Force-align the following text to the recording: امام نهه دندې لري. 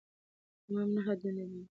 امام 0.69 0.89
نهه 0.95 1.13
دندې 1.21 1.45
لري. 1.49 1.63